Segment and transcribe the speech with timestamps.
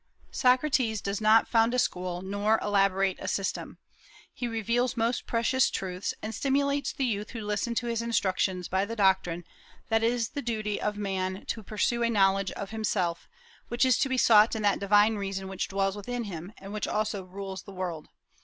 [0.31, 3.77] Socrates does not found a school, nor elaborate a system.
[4.33, 8.83] He reveals most precious truths, and stimulates the youth who listen to his instructions by
[8.83, 9.43] the doctrine
[9.89, 13.29] that it is the duty of man to pursue a knowledge of himself,
[13.67, 16.87] which is to be sought in that divine reason which dwells within him, and which
[16.87, 18.09] also rules the world.